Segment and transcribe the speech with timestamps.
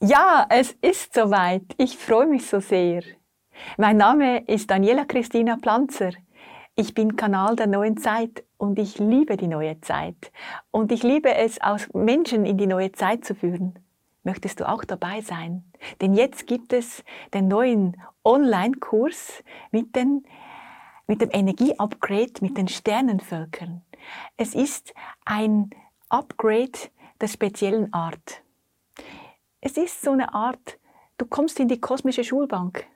[0.00, 1.74] Ja, es ist soweit.
[1.76, 3.02] Ich freue mich so sehr.
[3.78, 6.12] Mein Name ist Daniela Christina Planzer.
[6.76, 10.30] Ich bin Kanal der neuen Zeit und ich liebe die neue Zeit.
[10.70, 13.76] Und ich liebe es, aus Menschen in die neue Zeit zu führen.
[14.22, 15.64] Möchtest du auch dabei sein?
[16.00, 17.02] Denn jetzt gibt es
[17.34, 19.42] den neuen Online-Kurs
[19.72, 20.24] mit, den,
[21.08, 23.82] mit dem Energie-Upgrade mit den Sternenvölkern.
[24.36, 24.94] Es ist
[25.24, 25.70] ein
[26.08, 26.78] Upgrade
[27.20, 28.44] der speziellen Art
[29.60, 30.78] es ist so eine Art,
[31.16, 32.86] du kommst in die kosmische Schulbank.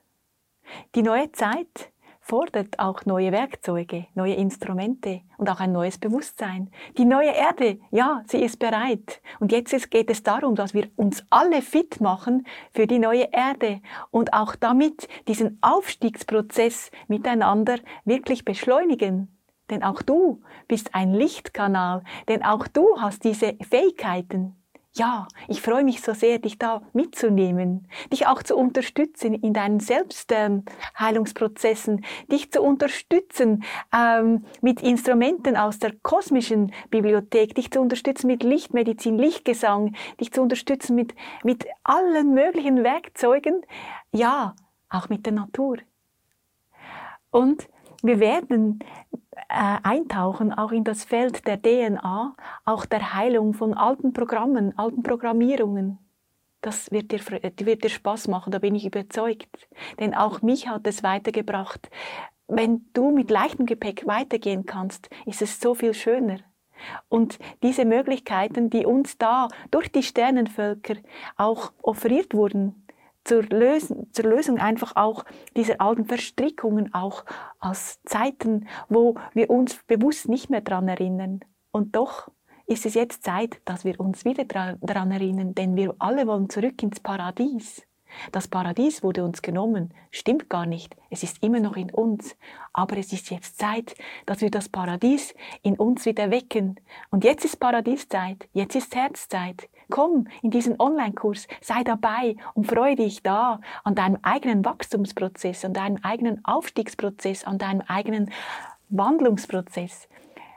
[0.95, 6.71] Die neue Zeit fordert auch neue Werkzeuge, neue Instrumente und auch ein neues Bewusstsein.
[6.97, 9.21] Die neue Erde, ja, sie ist bereit.
[9.41, 13.81] Und jetzt geht es darum, dass wir uns alle fit machen für die neue Erde
[14.09, 19.37] und auch damit diesen Aufstiegsprozess miteinander wirklich beschleunigen.
[19.69, 24.55] Denn auch du bist ein Lichtkanal, denn auch du hast diese Fähigkeiten.
[24.95, 29.79] Ja, ich freue mich so sehr, dich da mitzunehmen, dich auch zu unterstützen in deinen
[29.79, 38.27] Selbstheilungsprozessen, ähm, dich zu unterstützen ähm, mit Instrumenten aus der kosmischen Bibliothek, dich zu unterstützen
[38.27, 43.65] mit Lichtmedizin, Lichtgesang, dich zu unterstützen mit, mit allen möglichen Werkzeugen,
[44.11, 44.53] ja,
[44.89, 45.77] auch mit der Natur.
[47.31, 47.67] Und
[48.03, 48.79] wir werden
[49.31, 55.03] äh, eintauchen, auch in das Feld der DNA, auch der Heilung von alten Programmen, alten
[55.03, 55.97] Programmierungen.
[56.61, 59.67] Das wird dir, wird dir Spaß machen, da bin ich überzeugt.
[59.99, 61.89] Denn auch mich hat es weitergebracht.
[62.47, 66.39] Wenn du mit leichtem Gepäck weitergehen kannst, ist es so viel schöner.
[67.07, 70.95] Und diese Möglichkeiten, die uns da durch die Sternenvölker
[71.37, 72.82] auch offeriert wurden,
[73.23, 77.25] zur, Lösung, zur Lösung einfach auch dieser alten Verstrickungen, auch
[77.59, 81.39] aus Zeiten, wo wir uns bewusst nicht mehr daran erinnern.
[81.71, 82.29] Und doch
[82.65, 86.81] ist es jetzt Zeit, dass wir uns wieder daran erinnern, denn wir alle wollen zurück
[86.81, 87.83] ins Paradies.
[88.31, 92.35] Das Paradies wurde uns genommen, stimmt gar nicht, es ist immer noch in uns,
[92.71, 95.33] aber es ist jetzt Zeit, dass wir das Paradies
[95.63, 96.79] in uns wieder wecken.
[97.09, 102.95] Und jetzt ist Paradieszeit, jetzt ist Herzzeit, Komm in diesen Online-Kurs, sei dabei und freue
[102.95, 108.31] dich da an deinem eigenen Wachstumsprozess, an deinem eigenen Aufstiegsprozess, an deinem eigenen
[108.89, 110.07] Wandlungsprozess,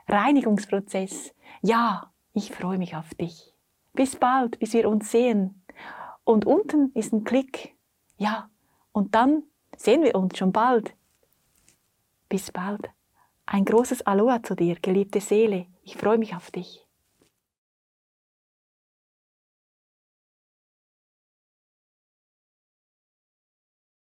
[0.08, 1.34] Reinigungsprozess.
[1.62, 3.54] Ja, ich freue mich auf dich.
[3.92, 5.62] Bis bald, bis wir uns sehen.
[6.24, 7.74] Und unten ist ein Klick.
[8.18, 8.50] Ja,
[8.92, 9.42] und dann
[9.76, 10.94] sehen wir uns schon bald.
[12.28, 12.90] Bis bald.
[13.46, 15.66] Ein großes Aloha zu dir, geliebte Seele.
[15.82, 16.85] Ich freue mich auf dich.